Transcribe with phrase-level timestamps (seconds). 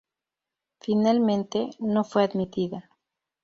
[0.79, 2.89] Finalmente, no fue admitida.